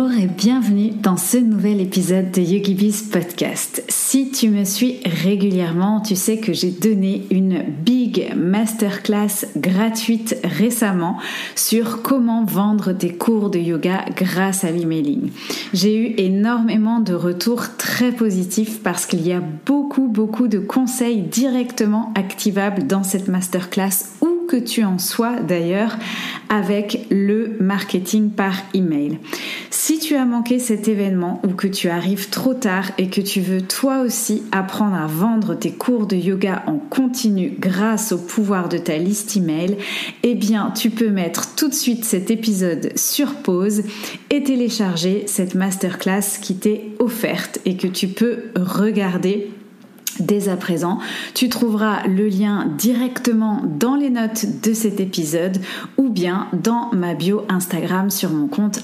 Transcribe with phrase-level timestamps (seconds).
[0.00, 3.84] Bonjour et bienvenue dans ce nouvel épisode de YogiBiz Podcast.
[3.90, 11.18] Si tu me suis régulièrement, tu sais que j'ai donné une big masterclass gratuite récemment
[11.54, 15.32] sur comment vendre tes cours de yoga grâce à l'emailing.
[15.74, 21.20] J'ai eu énormément de retours très positifs parce qu'il y a beaucoup beaucoup de conseils
[21.20, 25.96] directement activables dans cette masterclass où que tu en sois d'ailleurs
[26.50, 29.18] avec le marketing par email.
[29.70, 33.40] Si tu as manqué cet événement ou que tu arrives trop tard et que tu
[33.40, 38.68] veux toi aussi apprendre à vendre tes cours de yoga en continu grâce au pouvoir
[38.68, 39.78] de ta liste email,
[40.24, 43.84] eh bien tu peux mettre tout de suite cet épisode sur pause
[44.28, 49.50] et télécharger cette masterclass qui t'est offerte et que tu peux regarder
[50.20, 50.98] dès à présent.
[51.34, 55.58] Tu trouveras le lien directement dans les notes de cet épisode
[55.96, 58.80] ou bien dans ma bio Instagram sur mon compte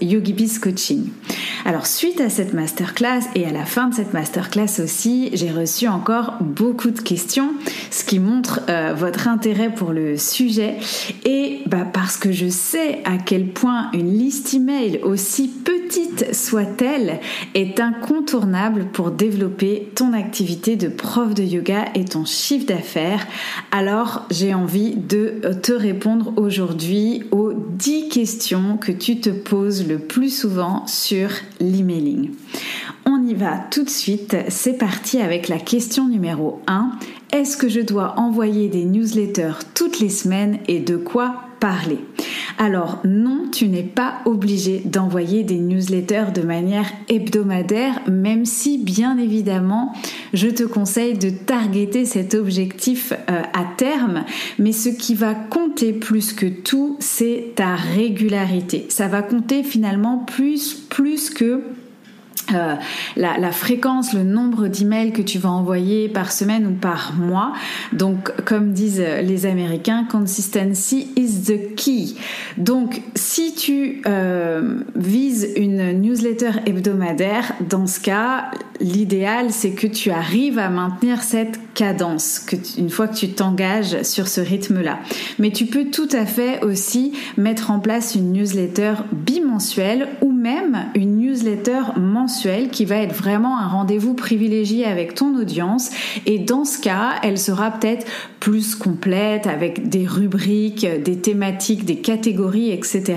[0.00, 1.08] yogibiscoaching.
[1.64, 5.88] Alors suite à cette masterclass et à la fin de cette masterclass aussi, j'ai reçu
[5.88, 7.52] encore beaucoup de questions,
[7.90, 10.76] ce qui montre euh, votre intérêt pour le sujet
[11.24, 15.48] et bah, parce que je sais à quel point une liste email aussi
[15.84, 17.20] petite soit-elle
[17.54, 23.26] est incontournable pour développer ton activité de prof de yoga et ton chiffre d'affaires,
[23.70, 29.98] alors j'ai envie de te répondre aujourd'hui aux 10 questions que tu te poses le
[29.98, 32.30] plus souvent sur l'emailing.
[33.06, 36.92] On y va tout de suite, c'est parti avec la question numéro 1.
[37.32, 41.98] Est-ce que je dois envoyer des newsletters toutes les semaines et de quoi parler
[42.58, 49.18] alors non, tu n'es pas obligé d'envoyer des newsletters de manière hebdomadaire, même si bien
[49.18, 49.92] évidemment,
[50.32, 54.24] je te conseille de targeter cet objectif euh, à terme.
[54.58, 58.86] Mais ce qui va compter plus que tout, c'est ta régularité.
[58.88, 61.62] Ça va compter finalement plus, plus que
[62.52, 62.74] euh,
[63.16, 67.52] la, fréquence, le nombre d'emails que tu vas envoyer par semaine ou par mois.
[67.92, 72.14] Donc, comme disent les Américains, consistency is the key.
[72.58, 80.10] Donc, si tu euh, vises une newsletter hebdomadaire, dans ce cas, l'idéal, c'est que tu
[80.10, 82.46] arrives à maintenir cette cadence,
[82.78, 85.00] une fois que tu t'engages sur ce rythme-là.
[85.38, 90.86] Mais tu peux tout à fait aussi mettre en place une newsletter bimensuelle ou même
[90.94, 95.90] une newsletter mensuelle qui va être vraiment un rendez-vous privilégié avec ton audience.
[96.26, 98.06] Et dans ce cas, elle sera peut-être
[98.40, 103.16] plus complète avec des rubriques, des thématiques, des catégories, etc.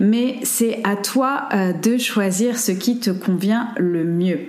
[0.00, 4.40] Mais c'est à toi euh, de choisir ce qui te convient le mieux.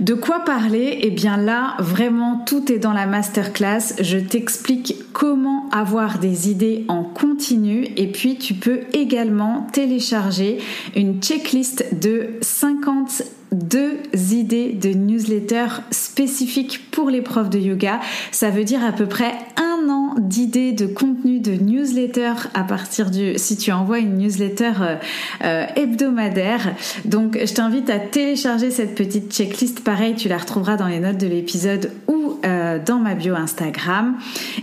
[0.00, 0.98] De quoi parler?
[1.02, 3.94] Eh bien là, vraiment, tout est dans la masterclass.
[4.00, 10.58] Je t'explique comment avoir des idées en continu et puis tu peux également télécharger
[10.96, 13.22] une checklist de 50
[13.52, 13.98] deux
[14.30, 18.00] idées de newsletter spécifiques pour les profs de yoga.
[18.30, 19.69] Ça veut dire à peu près un
[20.18, 24.96] d'idées de contenu de newsletter à partir du si tu envoies une newsletter euh,
[25.44, 26.74] euh, hebdomadaire.
[27.04, 29.80] Donc je t'invite à télécharger cette petite checklist.
[29.80, 34.16] Pareil, tu la retrouveras dans les notes de l'épisode ou euh, dans ma bio Instagram.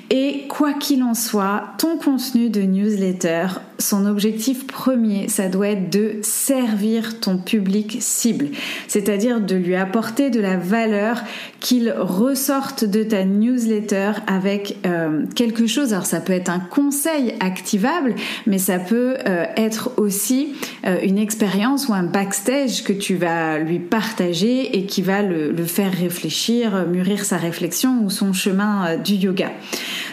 [0.09, 3.47] Et quoi qu'il en soit, ton contenu de newsletter,
[3.79, 8.47] son objectif premier, ça doit être de servir ton public cible
[8.87, 11.21] c'est-à-dire de lui apporter de la valeur
[11.59, 15.93] qu'il ressorte de ta newsletter avec euh, quelque chose.
[15.93, 18.15] Alors ça peut être un conseil activable,
[18.45, 20.53] mais ça peut euh, être aussi
[20.85, 25.65] euh, une expérience ou un backstage que tu vas lui partager et qui va le
[25.65, 29.51] faire réfléchir, mûrir sa réflexion ou son chemin du yoga.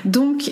[0.04, 0.50] Donc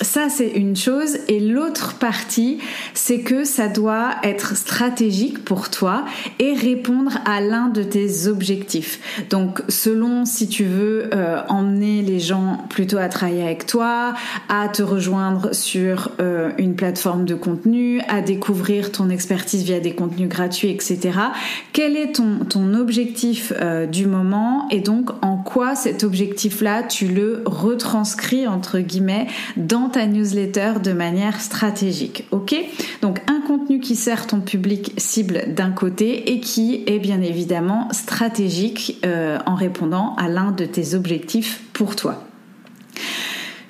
[0.00, 2.58] ça c'est une chose et l'autre partie
[2.94, 6.04] c'est que ça doit être stratégique pour toi
[6.38, 9.24] et répondre à l'un de tes objectifs.
[9.30, 14.14] Donc selon si tu veux euh, emmener les gens plutôt à travailler avec toi,
[14.48, 19.94] à te rejoindre sur euh, une plateforme de contenu, à découvrir ton expertise via des
[19.94, 21.18] contenus gratuits, etc.
[21.72, 26.04] Quel est ton, objectif euh, du moment et donc en quoi cet
[26.36, 32.26] objectif-là, tu le retranscris entre guillemets dans ta newsletter de manière stratégique.
[32.30, 32.54] Ok?
[33.00, 37.88] Donc un contenu qui sert ton public cible d'un côté et qui est bien évidemment
[37.92, 42.25] stratégique euh, en répondant à l'un de tes objectifs pour toi.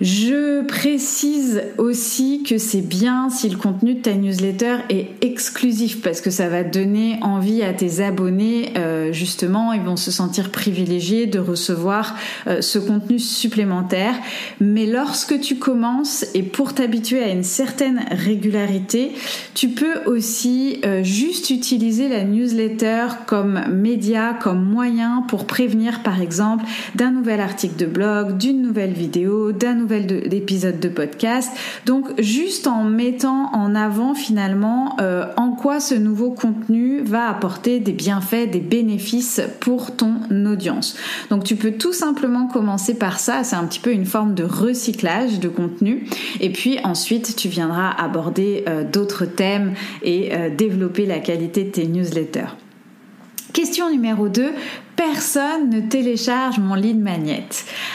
[0.01, 6.21] Je précise aussi que c'est bien si le contenu de ta newsletter est exclusif parce
[6.21, 11.27] que ça va donner envie à tes abonnés, euh, justement, ils vont se sentir privilégiés
[11.27, 12.15] de recevoir
[12.47, 14.15] euh, ce contenu supplémentaire.
[14.61, 19.13] Mais lorsque tu commences et pour t'habituer à une certaine régularité,
[19.55, 26.21] tu peux aussi euh, juste utiliser la newsletter comme média, comme moyen pour prévenir par
[26.21, 31.51] exemple d'un nouvel article de blog, d'une nouvelle vidéo, d'un nouvel d'épisodes de, podcast.
[31.85, 37.81] Donc juste en mettant en avant finalement euh, en quoi ce nouveau contenu va apporter
[37.81, 40.15] des bienfaits, des bénéfices pour ton
[40.47, 40.97] audience.
[41.31, 44.45] Donc tu peux tout simplement commencer par ça, c'est un petit peu une forme de
[44.45, 46.07] recyclage de contenu
[46.41, 51.71] et puis ensuite tu viendras aborder euh, d'autres thèmes et euh, développer la qualité de
[51.71, 52.66] tes newsletters.
[53.57, 54.53] Question numéro 2,
[54.97, 57.49] personne ne télécharge mon lead magnet.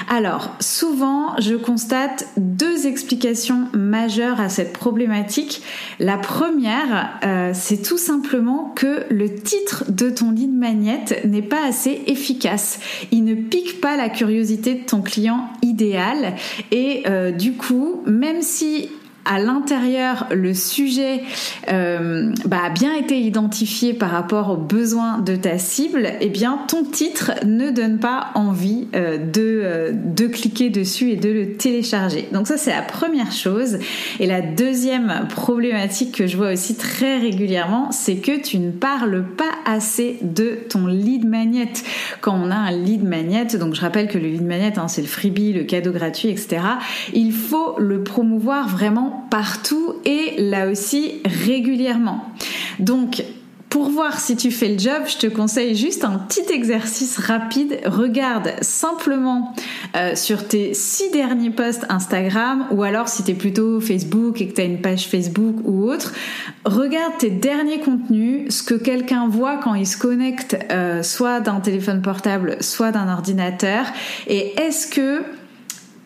[0.09, 5.61] Alors, souvent, je constate deux explications majeures à cette problématique.
[5.99, 11.63] La première, euh, c'est tout simplement que le titre de ton lead magnet n'est pas
[11.63, 12.79] assez efficace.
[13.11, 16.33] Il ne pique pas la curiosité de ton client idéal
[16.71, 18.89] et euh, du coup, même si
[19.25, 21.21] à l'intérieur le sujet
[21.71, 26.59] euh, bah, a bien été identifié par rapport aux besoins de ta cible, eh bien
[26.67, 31.53] ton titre ne donne pas envie euh, de, euh, de cliquer dessus et de le
[31.53, 32.27] télécharger.
[32.31, 33.79] Donc ça c'est la première chose.
[34.19, 39.25] Et la deuxième problématique que je vois aussi très régulièrement, c'est que tu ne parles
[39.37, 41.73] pas assez de ton lead magnet.
[42.21, 45.01] Quand on a un lead magnet, donc je rappelle que le lead magnet hein, c'est
[45.01, 46.61] le freebie, le cadeau gratuit, etc.
[47.13, 52.25] Il faut le promouvoir vraiment partout et là aussi régulièrement.
[52.79, 53.23] Donc,
[53.71, 57.79] pour voir si tu fais le job, je te conseille juste un petit exercice rapide.
[57.85, 59.55] Regarde simplement
[59.95, 64.49] euh, sur tes six derniers posts Instagram ou alors si tu es plutôt Facebook et
[64.49, 66.11] que tu as une page Facebook ou autre,
[66.65, 71.61] regarde tes derniers contenus, ce que quelqu'un voit quand il se connecte euh, soit d'un
[71.61, 73.85] téléphone portable, soit d'un ordinateur
[74.27, 75.23] et est-ce que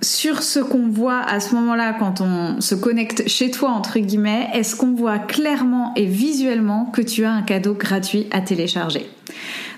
[0.06, 4.50] sur ce qu'on voit à ce moment-là quand on se connecte chez toi, entre guillemets,
[4.54, 9.10] est-ce qu'on voit clairement et visuellement que tu as un cadeau gratuit à télécharger?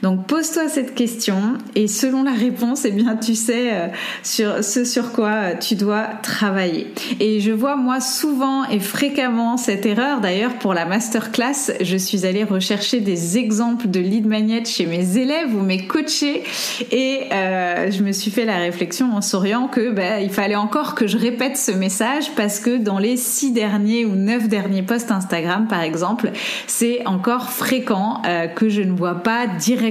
[0.03, 1.35] Donc pose-toi cette question
[1.75, 3.87] et selon la réponse, eh bien tu sais euh,
[4.23, 6.93] sur ce sur quoi euh, tu dois travailler.
[7.19, 10.21] Et je vois moi souvent et fréquemment cette erreur.
[10.21, 15.17] D'ailleurs pour la masterclass, je suis allée rechercher des exemples de lead magnet chez mes
[15.17, 16.43] élèves ou mes coachés
[16.91, 20.95] et euh, je me suis fait la réflexion en souriant que ben, il fallait encore
[20.95, 25.11] que je répète ce message parce que dans les six derniers ou neuf derniers posts
[25.11, 26.31] Instagram par exemple,
[26.67, 28.21] c'est encore fréquent
[28.55, 29.86] que je ne vois pas directement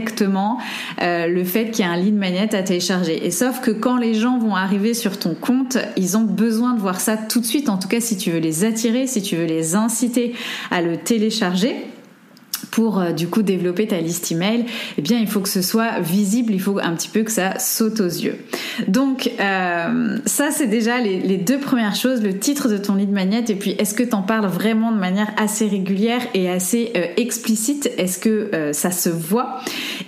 [1.03, 3.27] euh, le fait qu'il y a un lead magnet à télécharger.
[3.27, 6.81] Et sauf que quand les gens vont arriver sur ton compte, ils ont besoin de
[6.81, 7.69] voir ça tout de suite.
[7.69, 10.35] En tout cas, si tu veux les attirer, si tu veux les inciter
[10.71, 11.77] à le télécharger
[12.71, 14.65] pour euh, du coup développer ta liste email,
[14.99, 17.59] eh bien il faut que ce soit visible, il faut un petit peu que ça
[17.59, 18.37] saute aux yeux.
[18.89, 23.45] Donc euh, ça c'est déjà les, deux premières choses, le titre de ton lead magnet
[23.49, 27.07] et puis est-ce que tu en parles vraiment de manière assez régulière et assez euh,
[27.17, 29.61] explicite, est-ce que ça se voit?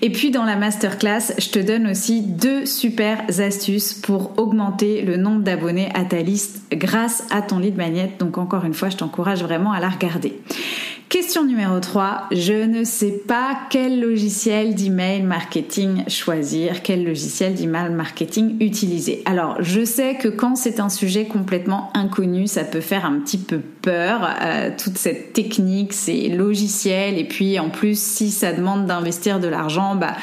[0.02, 5.16] Et puis dans la masterclass, je te donne aussi deux super astuces pour augmenter le
[5.16, 8.12] nombre d'abonnés à ta liste grâce à ton lead magnet.
[8.18, 10.38] Donc encore une fois, je t'encourage vraiment à la regarder.
[11.08, 17.88] Question numéro 3, je ne sais pas quel logiciel d'email marketing choisir, quel logiciel d'email
[17.88, 19.22] marketing utiliser.
[19.24, 23.38] Alors, je sais que quand c'est un sujet complètement inconnu, ça peut faire un petit
[23.38, 28.84] peu peur, euh, toute cette technique, ces logiciels, et puis en plus, si ça demande
[28.84, 30.14] d'investir de l'argent, bah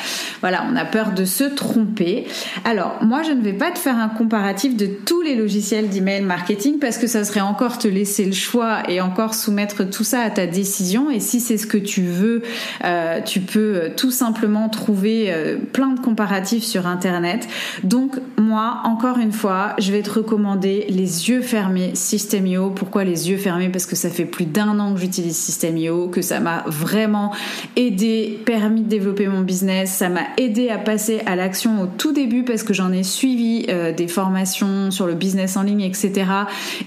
[0.42, 2.26] voilà, on a peur de se tromper.
[2.64, 6.22] Alors, moi, je ne vais pas te faire un comparatif de tous les logiciels d'email
[6.22, 10.20] marketing parce que ça serait encore te laisser le choix et encore soumettre tout ça
[10.20, 10.75] à ta décision
[11.12, 12.42] et si c'est ce que tu veux,
[12.84, 17.48] euh, tu peux euh, tout simplement trouver euh, plein de comparatifs sur Internet.
[17.84, 22.72] Donc moi, encore une fois, je vais te recommander les yeux fermés Systemio.
[22.72, 23.70] Pourquoi les yeux fermés?
[23.70, 27.32] Parce que ça fait plus d'un an que j'utilise Systemio, que ça m'a vraiment
[27.76, 32.12] aidé, permis de développer mon business, ça m'a aidé à passer à l'action au tout
[32.12, 36.26] début parce que j'en ai suivi des formations sur le business en ligne, etc.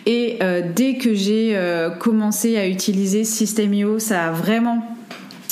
[0.06, 0.38] Et
[0.74, 1.58] dès que j'ai
[1.98, 4.82] commencé à utiliser Systemio, ça a vraiment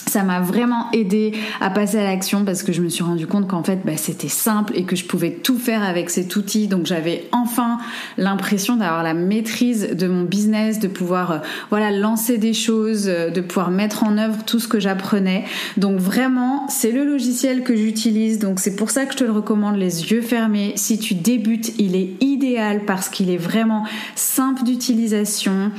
[0.07, 3.49] ça m'a vraiment aidé à passer à l'action parce que je me suis rendu compte
[3.49, 6.69] qu'en fait bah, c'était simple et que je pouvais tout faire avec cet outil.
[6.69, 7.79] Donc j'avais enfin
[8.17, 11.39] l'impression d'avoir la maîtrise de mon business de pouvoir euh,
[11.71, 15.45] voilà lancer des choses euh, de pouvoir mettre en œuvre tout ce que j'apprenais.
[15.77, 18.39] Donc vraiment c'est le logiciel que j'utilise.
[18.39, 20.73] Donc c'est pour ça que je te le recommande les yeux fermés.
[20.77, 25.73] Si tu débutes il est idéal parce qu'il est vraiment simple d'utilisation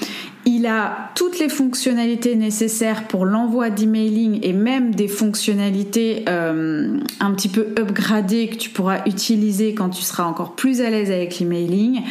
[0.48, 7.32] il a toutes les fonctionnalités nécessaires pour l'envoi d'emailing et même des fonctionnalités euh, un
[7.34, 11.40] petit peu upgradées que tu pourras utiliser quand tu seras encore plus à l'aise avec
[11.40, 12.02] l'emailing.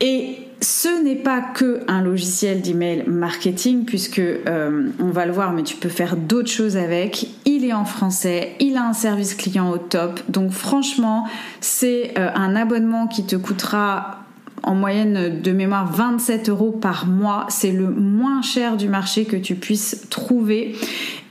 [0.00, 5.52] Et ce n'est pas que un logiciel d'email marketing puisque euh, on va le voir
[5.52, 7.28] mais tu peux faire d'autres choses avec.
[7.44, 10.20] Il est en français, il a un service client au top.
[10.28, 11.24] Donc franchement,
[11.60, 14.19] c'est euh, un abonnement qui te coûtera
[14.62, 17.46] en moyenne de mémoire 27 euros par mois.
[17.48, 20.74] C'est le moins cher du marché que tu puisses trouver.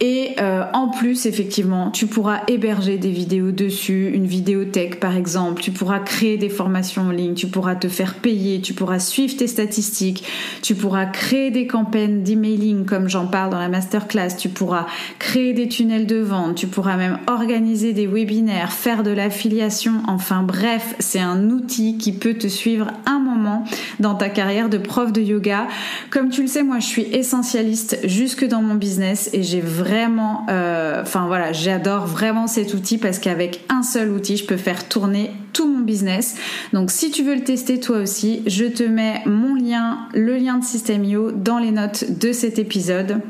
[0.01, 5.62] Et euh, en plus, effectivement, tu pourras héberger des vidéos dessus, une vidéothèque par exemple,
[5.62, 9.36] tu pourras créer des formations en ligne, tu pourras te faire payer, tu pourras suivre
[9.36, 10.24] tes statistiques,
[10.62, 14.86] tu pourras créer des campagnes d'emailing comme j'en parle dans la masterclass, tu pourras
[15.19, 20.43] créer des tunnels de vente, tu pourras même organiser des webinaires, faire de l'affiliation, enfin
[20.43, 22.88] bref, c'est un outil qui peut te suivre
[23.19, 23.63] moment
[23.99, 25.67] dans ta carrière de prof de yoga.
[26.09, 30.45] Comme tu le sais, moi je suis essentialiste jusque dans mon business et j'ai vraiment
[30.49, 34.88] euh, enfin voilà, j'adore vraiment cet outil parce qu'avec un seul outil, je peux faire
[34.88, 36.35] tourner tout mon business.
[36.73, 40.57] Donc si tu veux le tester toi aussi, je te mets mon lien, le lien
[40.57, 43.21] de Systemio dans les notes de cet épisode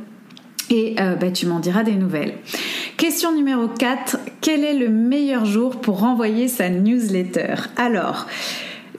[0.69, 2.34] et euh, bah, tu m'en diras des nouvelles.
[2.98, 7.55] Question numéro 4, quel est le meilleur jour pour renvoyer sa newsletter?
[7.77, 8.27] Alors,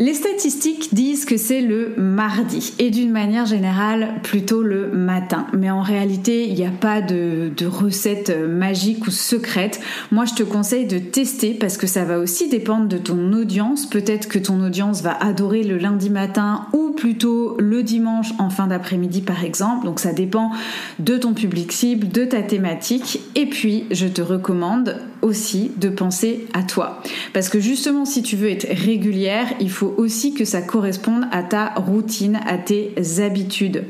[0.00, 5.47] les statistiques disent que c'est le mardi et d'une manière générale plutôt le matin.
[5.52, 9.78] Mais en réalité, il n'y a pas de, recette magique ou secrète.
[10.11, 13.85] Moi, je te conseille de tester parce que ça va aussi dépendre de ton audience.
[13.85, 18.69] Peut-être que ton audience va adorer le lundi matin ou plutôt le dimanche en fin
[18.69, 19.85] d'après-midi par exemple.
[19.85, 20.50] Donc ça dépend
[20.99, 23.21] de ton public cible, de ta thématique.
[23.35, 27.02] Et puis, je te recommande aussi de penser à toi.
[27.33, 31.42] Parce que justement, si tu veux être régulière, il faut aussi que ça corresponde à
[31.42, 33.85] ta routine, à tes habitudes.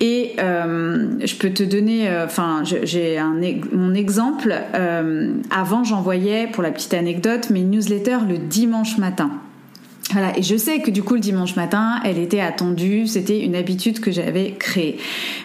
[0.00, 3.38] Et euh, je peux te donner, euh, enfin, j'ai un
[3.72, 4.54] mon exemple.
[4.74, 9.30] Euh, avant, j'envoyais, pour la petite anecdote, mes newsletters le dimanche matin.
[10.12, 13.54] Voilà, et je sais que du coup le dimanche matin, elle était attendue, c'était une
[13.54, 14.96] habitude que j'avais créée.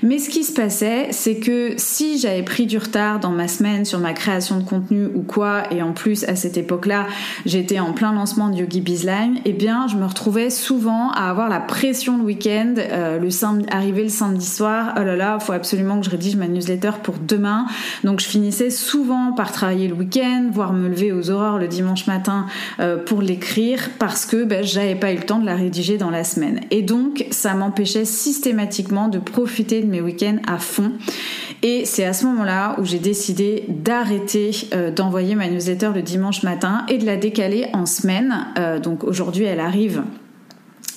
[0.02, 3.84] Mais ce qui se passait, c'est que si j'avais pris du retard dans ma semaine
[3.84, 7.08] sur ma création de contenu ou quoi, et en plus à cette époque-là,
[7.46, 11.50] j'étais en plein lancement de Yogi Bizline, eh bien je me retrouvais souvent à avoir
[11.50, 15.52] la pression le week-end, euh, le samedi, arriver le samedi soir, oh là là, faut
[15.52, 17.66] absolument que je rédige ma newsletter pour demain.
[18.06, 22.08] Donc je finissais souvent par travailler le week-end, voire me lever aux aurores le dimanche
[22.08, 22.46] matin
[22.80, 26.12] euh, pour l'écrire parce que ben, j'avais pas eu le temps de la rédiger dans
[26.12, 26.62] la semaine.
[26.70, 30.92] Et donc, ça m'empêchait systématiquement de profiter de mes week-ends à fond.
[31.64, 36.44] Et c'est à ce moment-là où j'ai décidé d'arrêter euh, d'envoyer ma newsletter le dimanche
[36.44, 38.46] matin et de la décaler en semaine.
[38.60, 40.04] Euh, donc aujourd'hui, elle arrive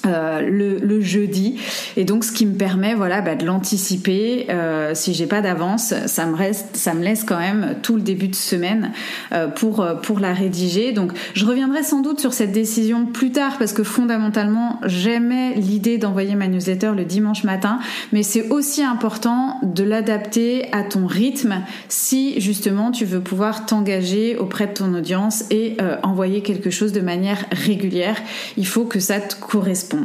[0.06, 1.58] euh, le, jeudi.
[1.96, 4.46] Et donc ce qui me permet voilà bah, de l'anticiper.
[4.48, 8.02] Euh, si j'ai pas d'avance ça me reste ça me laisse quand même tout le
[8.02, 8.92] début de semaine
[9.32, 10.92] euh, pour pour la rédiger.
[10.92, 15.98] Donc je reviendrai sans doute sur cette décision plus tard parce que fondamentalement j'aimais l'idée
[15.98, 17.78] d'envoyer ma newsletter le dimanche matin.
[18.12, 24.36] Mais c'est aussi important de l'adapter à ton rythme si justement tu veux pouvoir t'engager
[24.36, 28.16] auprès de ton audience et envoyer quelque chose de manière régulière.
[28.56, 29.95] Il faut que ça te corresponde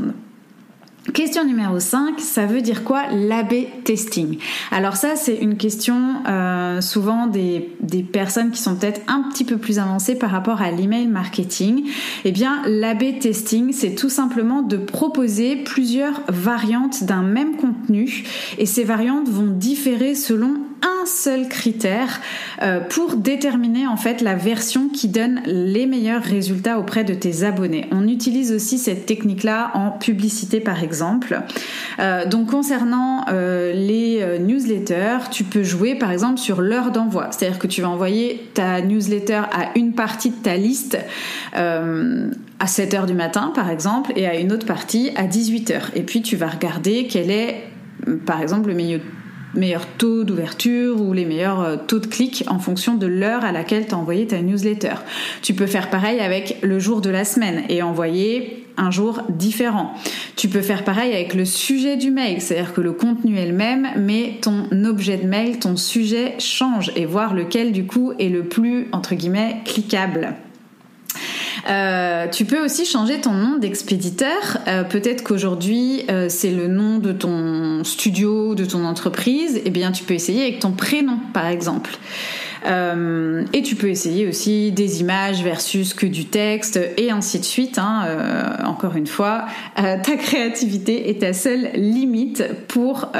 [1.13, 4.37] Question numéro 5, ça veut dire quoi l'AB testing?
[4.69, 9.43] Alors ça c'est une question euh, souvent des, des, personnes qui sont peut-être un petit
[9.43, 11.85] peu plus avancées par rapport à l'email marketing.
[12.23, 18.23] Eh bien l'AB testing c'est tout simplement de proposer plusieurs variantes d'un même contenu.
[18.59, 20.53] Et ces variantes vont différer selon
[21.11, 22.19] seul critère
[22.61, 27.43] euh, pour déterminer en fait la version qui donne les meilleurs résultats auprès de tes
[27.43, 27.87] abonnés.
[27.91, 31.41] On utilise aussi cette technique-là en publicité par exemple.
[31.99, 37.27] Euh, donc concernant euh, les newsletters, tu peux jouer par exemple sur l'heure d'envoi.
[37.31, 40.97] C'est-à-dire que tu vas envoyer ta newsletter à une partie de ta liste
[41.53, 45.91] à 7 heures du matin par exemple et à une autre partie à 18 heures.
[45.95, 47.63] Et puis tu vas regarder quel est
[48.25, 49.01] par exemple le milieu
[49.53, 53.51] meilleurs taux d'ouverture ou les meilleurs euh, taux de clic en fonction de l'heure à
[53.51, 54.95] laquelle tu as envoyé ta newsletter.
[55.41, 59.93] Tu peux faire pareil avec le jour de la semaine et envoyer un jour différent.
[60.35, 63.53] Tu peux faire pareil avec le sujet du mail, c'est-à-dire que le contenu est le
[63.53, 68.29] même, mais ton objet de mail, ton sujet change et voir lequel du coup est
[68.29, 70.35] le plus entre guillemets cliquable.
[71.69, 74.59] Euh, tu peux aussi changer ton nom d'expéditeur.
[74.67, 79.61] Euh, peut-être qu'aujourd'hui euh, c'est le nom de ton studio, de ton entreprise.
[79.65, 81.91] Eh bien, tu peux essayer avec ton prénom, par exemple.
[82.63, 87.79] et tu peux essayer aussi des images versus que du texte et ainsi de suite.
[87.79, 88.05] Hein.
[88.65, 93.11] encore une fois, ta créativité est ta seule limite pour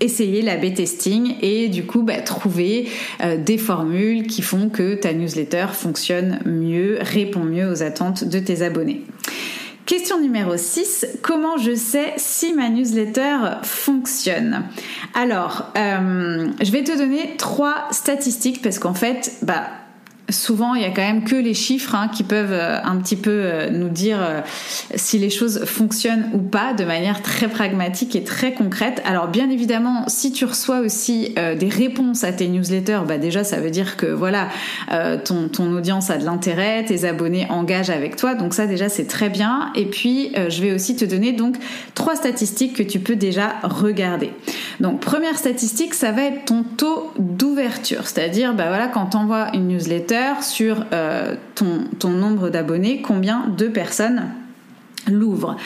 [0.00, 2.88] essayer la B-testing et du coup bah, trouver
[3.22, 8.38] euh, des formules qui font que ta newsletter fonctionne mieux, répond mieux aux attentes de
[8.38, 9.02] tes abonnés.
[9.86, 14.64] Question numéro 6, comment je sais si ma newsletter fonctionne?
[15.14, 19.64] Alors, euh, je vais te donner trois statistiques parce qu'en fait, bah,
[20.30, 23.16] souvent il y a quand même que les chiffres hein, qui peuvent euh, un petit
[23.16, 24.40] peu euh, nous dire euh,
[24.94, 29.02] si les choses fonctionnent ou pas de manière très pragmatique et très concrète.
[29.04, 33.60] Alors bien évidemment, si tu reçois aussi des réponses à tes newsletters, bah déjà ça
[33.60, 34.48] veut dire que voilà
[35.24, 39.28] ton, audience a de l'intérêt, tes abonnés engagent avec toi, donc ça déjà c'est très
[39.28, 39.70] bien.
[39.74, 41.56] Et puis je vais aussi te donner donc
[41.94, 44.32] trois statistiques que tu peux déjà regarder.
[44.80, 49.48] Donc première statistique, ça va être ton taux d'ouverture, c'est-à-dire bah voilà quand tu envoies
[49.54, 54.24] une newsletter sur euh, ton, ton nombre d'abonnés, combien de personnes
[55.08, 55.56] l'ouvre.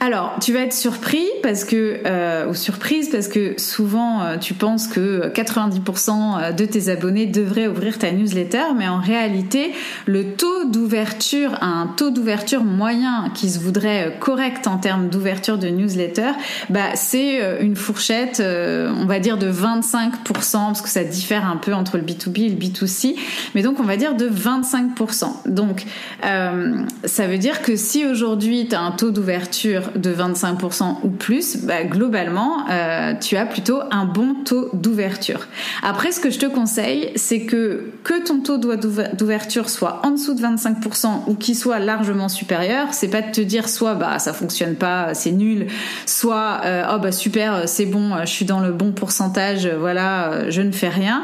[0.00, 4.54] Alors, tu vas être surpris parce que euh, ou surprise parce que souvent euh, tu
[4.54, 9.72] penses que 90% de tes abonnés devraient ouvrir ta newsletter, mais en réalité,
[10.06, 15.68] le taux d'ouverture, un taux d'ouverture moyen qui se voudrait correct en termes d'ouverture de
[15.68, 16.32] newsletter,
[16.70, 20.12] bah c'est une fourchette, on va dire de 25%
[20.50, 23.14] parce que ça diffère un peu entre le B2B et le B2C,
[23.54, 25.48] mais donc on va dire de 25%.
[25.48, 25.84] Donc
[26.24, 31.84] euh, ça veut dire que si aujourd'hui un taux d'ouverture de 25% ou plus, bah,
[31.84, 35.46] globalement, euh, tu as plutôt un bon taux d'ouverture.
[35.82, 40.34] Après, ce que je te conseille, c'est que que ton taux d'ouverture soit en dessous
[40.34, 44.32] de 25% ou qu'il soit largement supérieur, c'est pas de te dire soit bah ça
[44.32, 45.66] fonctionne pas, c'est nul,
[46.06, 50.62] soit euh, oh bah super, c'est bon, je suis dans le bon pourcentage, voilà, je
[50.62, 51.22] ne fais rien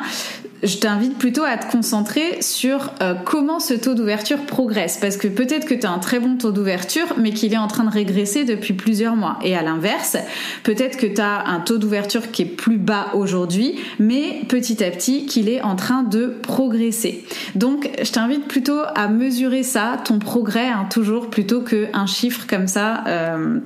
[0.63, 4.99] je t'invite plutôt à te concentrer sur euh, comment ce taux d'ouverture progresse.
[5.01, 7.69] Parce que peut-être que tu as un très bon taux d'ouverture, mais qu'il est en
[7.69, 9.39] train de régresser depuis plusieurs mois.
[9.43, 10.17] Et à l'inverse,
[10.65, 14.91] peut-être que tu as un taux d'ouverture qui est plus bas aujourd'hui, mais petit à
[14.91, 17.25] petit qu'il est en train de progresser.
[17.55, 22.67] Donc je t'invite plutôt à mesurer ça, ton progrès, hein, toujours, plutôt qu'un chiffre comme
[22.67, 23.59] ça, euh,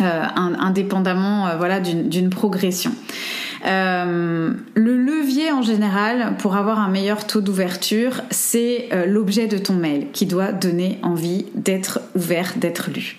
[0.00, 2.92] euh, indépendamment voilà, d'une progression.
[3.66, 9.58] Euh, le levier en général pour avoir un meilleur taux d'ouverture, c'est euh, l'objet de
[9.58, 13.18] ton mail qui doit donner envie d'être ouvert, d'être lu.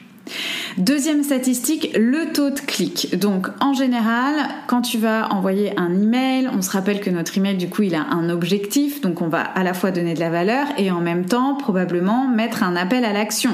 [0.78, 3.18] Deuxième statistique, le taux de clic.
[3.18, 4.36] Donc en général,
[4.68, 7.96] quand tu vas envoyer un email, on se rappelle que notre email du coup il
[7.96, 11.02] a un objectif, donc on va à la fois donner de la valeur et en
[11.02, 13.52] même temps probablement mettre un appel à l'action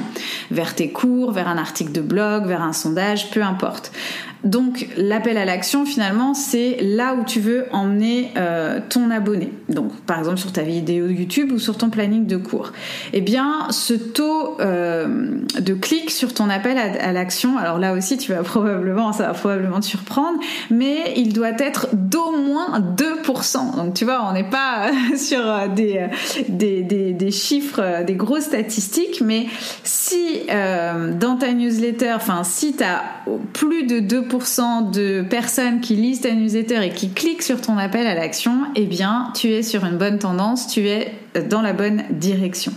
[0.50, 3.92] vers tes cours, vers un article de blog, vers un sondage, peu importe.
[4.46, 9.52] Donc l'appel à l'action finalement c'est là où tu veux emmener euh, ton abonné.
[9.68, 12.72] Donc par exemple sur ta vidéo YouTube ou sur ton planning de cours.
[13.12, 18.18] Eh bien ce taux euh, de clic sur ton appel à, l'action, alors là aussi
[18.18, 20.38] tu vas probablement, ça va probablement te surprendre,
[20.70, 23.76] mais il doit être d'au moins 2%.
[23.76, 26.06] Donc tu vois on n'est pas sur euh, des,
[26.48, 29.46] des, chiffres, des grosses statistiques, mais
[29.82, 33.02] si dans ta newsletter, enfin si tu as
[33.52, 38.06] plus de 2% de personnes qui lisent ta newsletter et qui cliquent sur ton appel
[38.06, 41.12] à l'action, eh bien, tu es sur une bonne tendance, tu es
[41.48, 42.72] dans la bonne direction.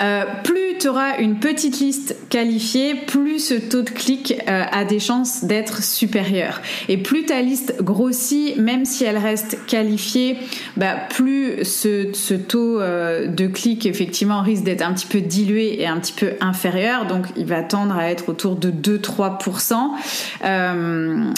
[0.00, 4.84] Euh, plus tu auras une petite liste qualifiée, plus ce taux de clic euh, a
[4.84, 6.60] des chances d'être supérieur.
[6.88, 10.36] Et plus ta liste grossit, même si elle reste qualifiée,
[10.76, 15.80] bah, plus ce, ce taux euh, de clic effectivement risque d'être un petit peu dilué
[15.80, 17.06] et un petit peu inférieur.
[17.06, 19.74] Donc il va tendre à être autour de 2-3%.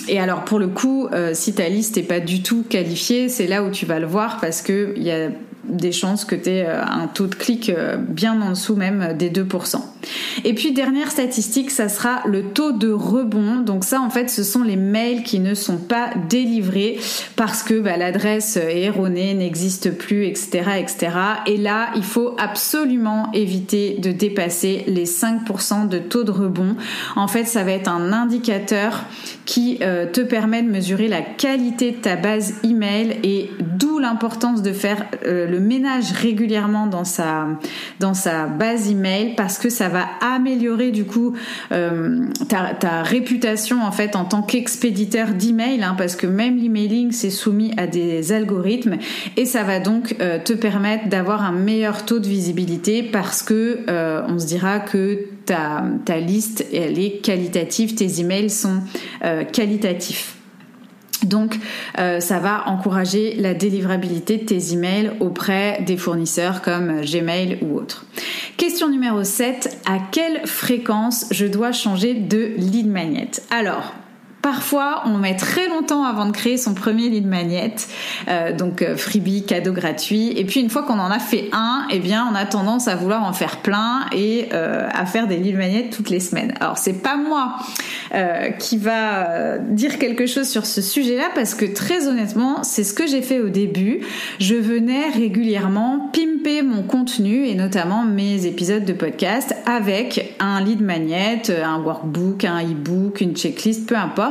[0.08, 3.62] et alors pour le coup, si ta liste n'est pas du tout qualifiée, c'est là
[3.62, 5.30] où tu vas le voir parce que il y a
[5.64, 9.16] des chances que tu aies euh, un taux de clic euh, bien en dessous même
[9.16, 9.76] des 2%.
[10.44, 13.60] Et puis dernière statistique, ça sera le taux de rebond.
[13.60, 16.98] Donc ça en fait ce sont les mails qui ne sont pas délivrés
[17.36, 21.10] parce que bah, l'adresse est erronée, n'existe plus, etc., etc.
[21.46, 26.76] Et là il faut absolument éviter de dépasser les 5% de taux de rebond.
[27.16, 29.04] En fait ça va être un indicateur
[29.44, 34.62] qui euh, te permet de mesurer la qualité de ta base email et d'où l'importance
[34.62, 37.46] de faire le ménage régulièrement dans sa,
[37.98, 41.34] dans sa base email parce que ça va améliorer du coup
[41.68, 47.72] ta, réputation en fait en tant qu'expéditeur d'email, hein, parce que même l'emailing c'est soumis
[47.76, 48.96] à des algorithmes
[49.36, 53.80] et ça va donc te permettre d'avoir un meilleur taux de visibilité parce que
[54.28, 58.80] on se dira que ta, ta liste elle est qualitative, tes emails sont
[59.52, 60.39] qualitatifs.
[61.24, 61.56] Donc,
[61.98, 67.76] euh, ça va encourager la délivrabilité de tes emails auprès des fournisseurs comme Gmail ou
[67.76, 68.06] autres.
[68.56, 69.78] Question numéro 7.
[69.86, 73.94] À quelle fréquence je dois changer de lead magnet Alors,
[74.42, 77.74] Parfois, on met très longtemps avant de créer son premier lead magnet,
[78.28, 80.32] euh, donc euh, freebie, cadeau gratuit.
[80.34, 82.96] Et puis une fois qu'on en a fait un, eh bien, on a tendance à
[82.96, 86.54] vouloir en faire plein et euh, à faire des lead magnets toutes les semaines.
[86.60, 87.56] Alors c'est pas moi
[88.58, 93.06] qui va dire quelque chose sur ce sujet-là parce que très honnêtement, c'est ce que
[93.06, 94.00] j'ai fait au début.
[94.40, 100.80] Je venais régulièrement pimper mon contenu et notamment mes épisodes de podcast avec un lead
[100.80, 104.29] magnet, un workbook, un e-book, une checklist, peu importe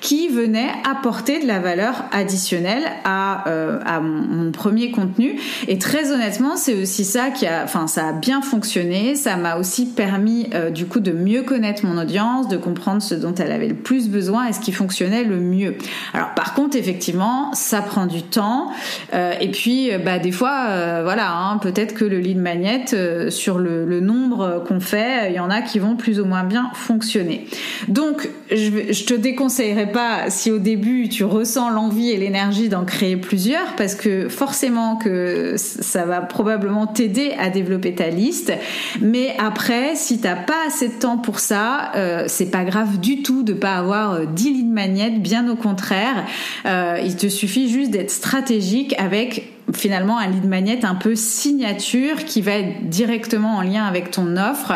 [0.00, 5.38] qui venait apporter de la valeur additionnelle à, euh, à mon, premier contenu.
[5.68, 9.14] Et très honnêtement, c'est aussi ça qui a, enfin, ça a bien fonctionné.
[9.14, 13.14] Ça m'a aussi permis, euh, du coup, de mieux connaître mon audience, de comprendre ce
[13.14, 15.76] dont elle avait le plus besoin et ce qui fonctionnait le mieux.
[16.14, 18.70] Alors, par contre, effectivement, ça prend du temps.
[19.14, 22.84] Euh, et puis, bah, des fois, voilà, hein, peut-être que le lead magnet,
[23.30, 26.70] sur le, nombre qu'on fait, il y en a qui vont plus ou moins bien
[26.74, 27.46] fonctionner.
[27.88, 32.68] Donc, je, je te déconseille conseillerais pas si au début tu ressens l'envie et l'énergie
[32.68, 38.52] d'en créer plusieurs parce que forcément que ça va probablement t'aider à développer ta liste.
[39.00, 43.22] Mais après, si t'as pas assez de temps pour ça, euh, c'est pas grave du
[43.22, 46.24] tout de pas avoir 10 euh, lignes magnettes, bien au contraire.
[46.66, 52.24] Euh, il te suffit juste d'être stratégique avec finalement un lead magnet un peu signature
[52.24, 54.74] qui va être directement en lien avec ton offre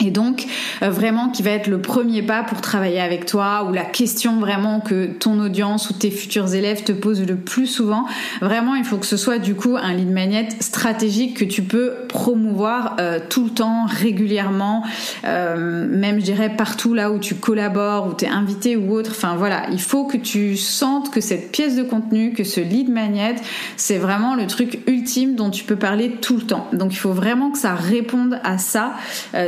[0.00, 0.46] et donc
[0.82, 4.40] euh, vraiment qui va être le premier pas pour travailler avec toi ou la question
[4.40, 8.06] vraiment que ton audience ou tes futurs élèves te posent le plus souvent.
[8.40, 11.92] Vraiment, il faut que ce soit du coup un lead magnet stratégique que tu peux
[12.08, 14.82] promouvoir euh, tout le temps, régulièrement,
[15.24, 19.10] euh, même je dirais partout là où tu collabores ou tu es invité ou autre.
[19.12, 22.88] Enfin voilà, il faut que tu sentes que cette pièce de contenu, que ce lead
[22.88, 23.36] magnet,
[23.76, 26.66] c'est vraiment le truc ultime dont tu peux parler tout le temps.
[26.72, 28.94] Donc il faut vraiment que ça réponde à ça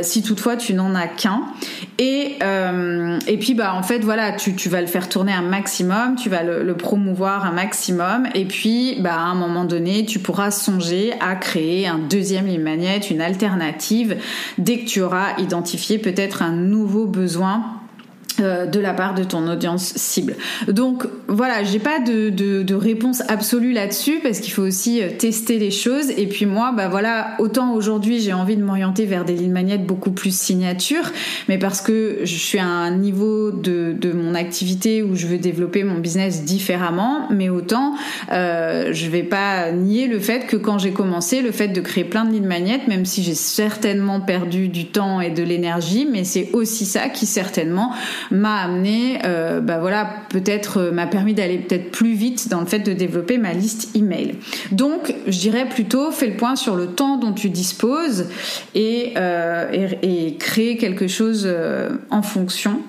[0.01, 1.43] si toutefois tu n'en as qu'un.
[1.97, 6.15] Et, euh, et puis, bah, en fait, voilà, tu, vas le faire tourner un maximum,
[6.15, 8.27] tu vas le, promouvoir un maximum.
[8.35, 13.05] Et puis, bah, à un moment donné, tu pourras songer à créer un deuxième lead
[13.09, 14.17] une alternative,
[14.57, 17.63] dès que tu auras identifié peut-être un nouveau besoin
[18.39, 20.35] euh, de la part de ton audience cible.
[20.67, 25.71] Donc voilà, j'ai pas de, réponse absolue là-dessus parce qu'il faut aussi euh, tester les
[25.71, 26.09] choses.
[26.17, 29.85] Et puis moi, bah voilà, autant aujourd'hui j'ai envie de m'orienter vers des lignes magnettes
[29.85, 31.11] beaucoup plus signature,
[31.47, 35.37] mais parce que je suis à un niveau de, de mon activité où je veux
[35.37, 37.95] développer mon business différemment, mais autant
[38.31, 42.03] euh, je vais pas nier le fait que quand j'ai commencé, le fait de créer
[42.03, 46.23] plein de lignes magnettes, même si j'ai certainement perdu du temps et de l'énergie, mais
[46.23, 47.91] c'est aussi ça qui certainement
[48.31, 52.65] m'a amené, euh, bah voilà, peut-être euh, m'a permis d'aller peut-être plus vite dans le
[52.65, 54.35] fait de développer ma liste email.
[54.71, 58.29] Donc, je dirais plutôt, fais le point sur le temps dont tu disposes
[58.73, 61.49] et, euh, et, et créer quelque chose
[62.09, 62.81] en fonction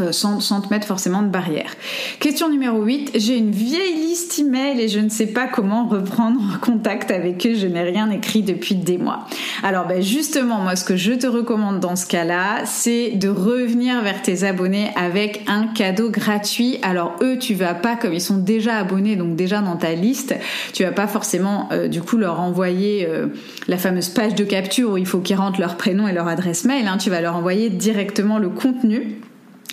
[0.00, 1.74] euh, sans, sans, te mettre forcément de barrière.
[2.20, 3.12] Question numéro 8.
[3.14, 7.54] J'ai une vieille liste email et je ne sais pas comment reprendre contact avec eux.
[7.54, 9.26] Je n'ai rien écrit depuis des mois.
[9.62, 14.02] Alors ben justement, moi ce que je te recommande dans ce cas-là, c'est de revenir
[14.02, 16.78] vers tes abonnés avec un cadeau gratuit.
[16.82, 20.34] Alors eux, tu vas pas, comme ils sont déjà abonnés, donc déjà dans ta liste,
[20.72, 23.28] tu vas pas forcément euh, du coup leur envoyer euh,
[23.68, 26.64] la fameuse page de capture où il faut qu'ils rentrent leur prénom et leur adresse
[26.64, 26.86] mail.
[26.86, 26.98] Hein.
[26.98, 29.20] Tu vas leur envoyer directement le contenu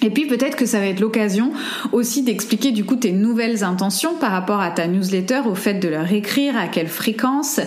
[0.02, 1.52] et puis peut-être que ça va être l'occasion
[1.92, 5.88] aussi d'expliquer du coup tes nouvelles intentions par rapport à ta newsletter, au fait de
[5.88, 7.62] leur écrire, à quelle fréquence,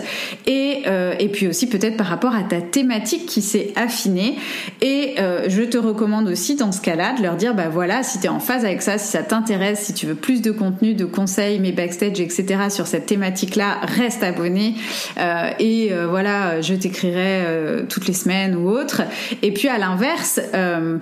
[0.47, 4.37] et, euh, et puis aussi peut-être par rapport à ta thématique qui s'est affinée.
[4.83, 8.19] Et euh, je te recommande aussi dans ce cas-là de leur dire, bah voilà, si
[8.19, 10.95] tu es en phase avec ça, si ça t'intéresse, si tu veux plus de contenu,
[10.95, 12.69] de conseils, mes backstage, etc.
[12.69, 14.75] sur cette thématique-là, reste abonné.
[15.19, 17.45] Euh, et voilà, je t'écrirai
[17.89, 19.03] toutes les semaines ou autre.
[19.43, 20.41] Et puis à l'inverse,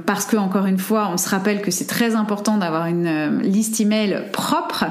[0.07, 3.41] parce que encore une fois, on se rappelle que c'est très important d'avoir une euh,
[3.41, 4.87] liste email propre,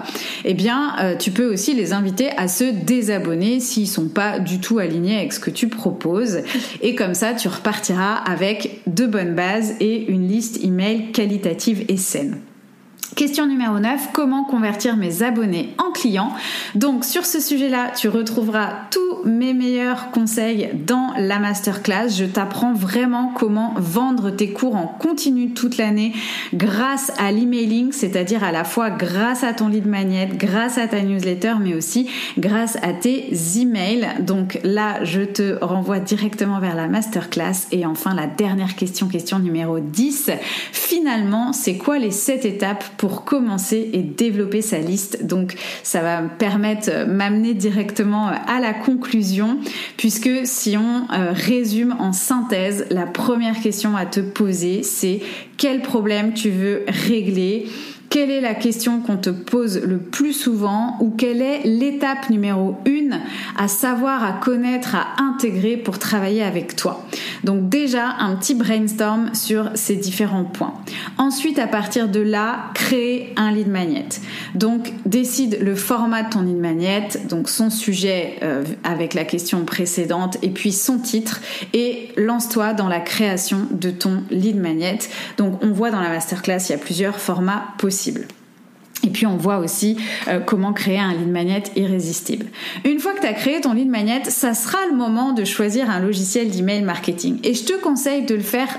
[0.45, 4.59] eh bien, euh, tu peux aussi les inviter à se désabonner s'ils sont pas du
[4.59, 6.39] tout alignés avec ce que tu proposes.
[6.81, 11.97] Et comme ça, tu repartiras avec de bonnes bases et une liste email qualitative et
[11.97, 12.37] saine.
[13.15, 16.31] Question numéro 9, comment convertir mes abonnés en clients?
[16.73, 22.09] Donc sur ce sujet-là, tu retrouveras tous mes meilleurs conseils dans la masterclass.
[22.09, 26.13] Je t'apprends vraiment comment vendre tes cours en continu toute l'année
[26.55, 31.01] grâce à l'emailing, c'est-à-dire à la fois grâce à ton lead magnet, grâce à ta
[31.01, 34.07] newsletter, mais aussi grâce à tes emails.
[34.21, 37.67] Donc là, je te renvoie directement vers la masterclass.
[37.71, 40.31] Et enfin, la dernière question, question numéro 10.
[40.71, 45.25] Finalement, c'est quoi les 7 étapes commencer et développer sa liste.
[45.25, 49.59] Donc ça va me permettre, euh, m'amener directement euh, à la conclusion,
[49.97, 55.21] puisque si on euh, résume en synthèse, la première question à te poser, c'est
[55.57, 57.67] quel problème tu veux régler?
[58.13, 62.77] Quelle est la question qu'on te pose le plus souvent ou quelle est l'étape numéro
[62.85, 63.19] une
[63.57, 67.07] à savoir, à connaître, à intégrer pour travailler avec toi?
[67.43, 70.75] Donc déjà un petit brainstorm sur ces différents points.
[71.17, 74.09] Ensuite, à partir de là, créer un lead magnet.
[74.53, 79.65] Donc décide le format de ton lead magnet, donc son sujet euh, avec la question
[79.65, 81.41] précédente et puis son titre
[81.73, 84.99] et lance-toi dans la création de ton lead magnet.
[85.37, 88.02] Donc on voit dans la masterclass, il y a plusieurs formats possibles.
[89.05, 92.45] Et puis on voit aussi euh, comment créer un lead magnet irrésistible.
[92.85, 95.89] Une fois que tu as créé ton lead magnet, ça sera le moment de choisir
[95.89, 97.39] un logiciel d'email marketing.
[97.43, 98.69] Et je te conseille de le faire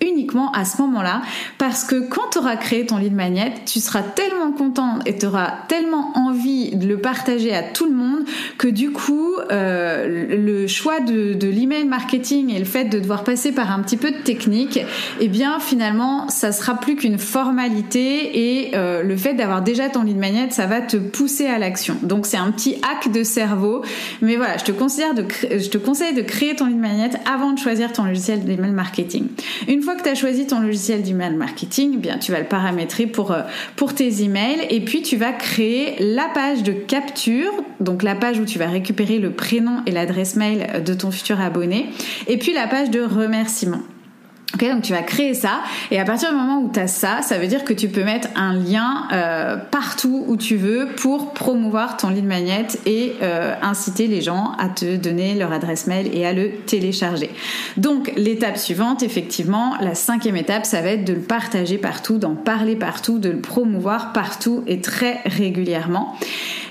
[0.00, 1.22] uniquement à ce moment-là
[1.58, 5.26] parce que quand tu auras créé ton lead magnet, tu seras tellement content et tu
[5.26, 8.24] auras tellement envie de le partager à tout le monde
[8.58, 13.24] que du coup euh, le choix de, de l'email marketing et le fait de devoir
[13.24, 14.80] passer par un petit peu de technique,
[15.20, 20.02] eh bien finalement ça sera plus qu'une formalité et euh, le fait d'avoir déjà ton
[20.02, 21.96] lead magnet, ça va te pousser à l'action.
[22.02, 23.82] Donc c'est un petit hack de cerveau,
[24.22, 27.52] mais voilà, je te considère de je te conseille de créer ton lead magnet avant
[27.52, 29.28] de choisir ton logiciel d'email marketing.
[29.68, 32.46] Une fois que tu as choisi ton logiciel d'email marketing, eh bien tu vas le
[32.46, 33.42] paramétrer pour, euh,
[33.76, 38.38] pour tes emails et puis tu vas créer la page de capture, donc la page
[38.38, 41.86] où tu vas récupérer le prénom et l'adresse mail de ton futur abonné,
[42.26, 43.82] et puis la page de remerciement.
[44.58, 47.38] Donc tu vas créer ça et à partir du moment où tu as ça, ça
[47.38, 51.96] veut dire que tu peux mettre un lien euh, partout où tu veux pour promouvoir
[51.96, 56.26] ton lead magnet et euh, inciter les gens à te donner leur adresse mail et
[56.26, 57.30] à le télécharger.
[57.76, 62.34] Donc l'étape suivante, effectivement, la cinquième étape, ça va être de le partager partout, d'en
[62.34, 66.16] parler partout, de le promouvoir partout et très régulièrement.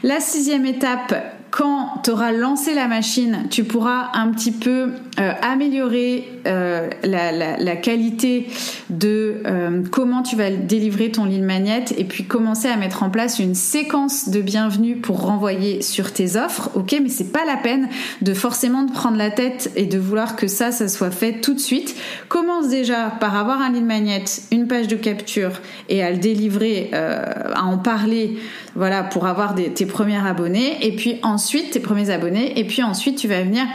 [0.03, 1.13] La sixième étape,
[1.55, 4.89] quand tu auras lancé la machine, tu pourras un petit peu
[5.19, 8.47] euh, améliorer euh, la, qualité
[8.89, 13.11] de euh, comment tu vas délivrer ton lead magnet et puis commencer à mettre en
[13.11, 16.71] place une séquence de bienvenue pour renvoyer sur tes offres.
[16.73, 17.87] Ok, mais c'est pas la peine
[18.23, 21.59] de forcément prendre la tête et de vouloir que ça, ça soit fait tout de
[21.59, 21.95] suite.
[22.29, 25.51] Commence déjà par avoir un lead magnet, une page de capture
[25.87, 28.39] et à le délivrer, à en parler,
[28.75, 32.59] voilà, pour avoir tes premiers abonnés et puis ensuite tes premiers abonnés.
[32.59, 33.65] Et puis ensuite tu vas venir,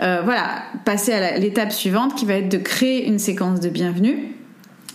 [0.00, 4.34] voilà passer à l'étape suivante qui va être de créer une séquence de bienvenue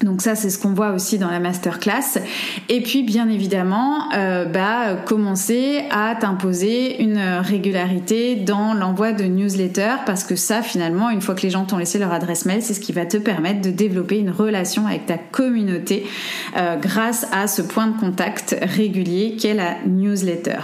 [0.02, 2.20] donc ça, c'est ce qu'on voit aussi dans la masterclass.
[2.70, 9.98] Et puis, bien évidemment, euh, bah, commencer à t'imposer une régularité dans l'envoi de newsletters,
[10.06, 12.74] parce que ça, finalement, une fois que les gens t'ont laissé leur adresse mail, c'est
[12.74, 16.06] ce qui va te permettre de développer une relation avec ta communauté
[16.58, 20.60] euh, grâce à ce point de contact régulier qu'est la newsletter.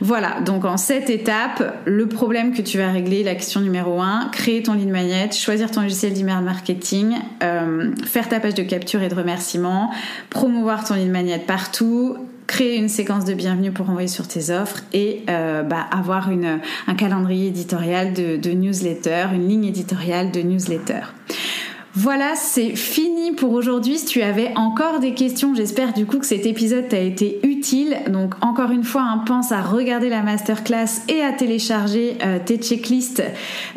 [0.00, 4.30] Voilà, donc en cette étape, le problème que tu vas régler, la question numéro 1,
[4.32, 9.02] créer ton lead magnet, choisir ton logiciel d'email marketing, euh, faire ta page de capture
[9.02, 9.90] et de remerciement,
[10.30, 14.80] promouvoir ton lead magnet partout, créer une séquence de bienvenue pour envoyer sur tes offres
[14.94, 21.00] et euh, bah, avoir un calendrier éditorial de, de newsletter, une ligne éditoriale de newsletter.
[21.94, 23.98] Voilà, c'est fini pour aujourd'hui.
[23.98, 27.98] Si tu avais encore des questions, j'espère du coup que cet épisode t'a été utile.
[28.08, 32.56] Donc encore une fois, hein, pense à regarder la masterclass et à télécharger euh, tes
[32.56, 33.22] checklists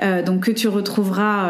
[0.02, 1.50] euh, donc que tu retrouveras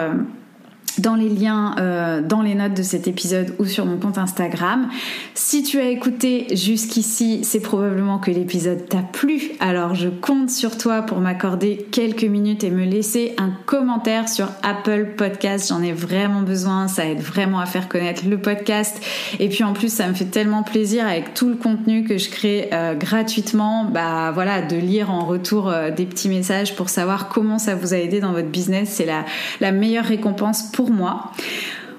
[1.00, 4.90] dans les liens, euh, dans les notes de cet épisode ou sur mon compte Instagram.
[5.34, 9.52] Si tu as écouté jusqu'ici, c'est probablement que l'épisode t'a plu.
[9.60, 14.48] Alors je compte sur toi pour m'accorder quelques minutes et me laisser un commentaire sur
[14.64, 15.70] Apple Podcast.
[15.70, 16.88] J'en ai vraiment besoin.
[16.88, 19.02] Ça aide vraiment à faire connaître le podcast.
[19.40, 22.30] Et puis en plus, ça me fait tellement plaisir avec tout le contenu que je
[22.30, 23.86] crée euh, gratuitement.
[23.86, 27.94] Bah voilà, de lire en retour euh, des petits messages pour savoir comment ça vous
[27.94, 28.90] a aidé dans votre business.
[28.90, 31.32] C'est la, meilleure récompense moi.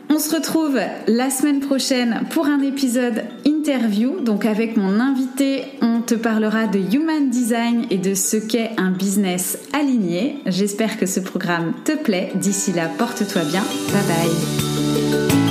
[0.09, 4.21] On se retrouve la semaine prochaine pour un épisode interview.
[4.21, 8.93] Donc avec mon invité, on te parlera de human design et de ce qu'est un
[8.93, 10.39] business aligné.
[10.47, 12.31] J'espère que ce programme te plaît.
[12.37, 13.65] D'ici là, porte-toi bien.
[13.93, 15.46] Bye bye.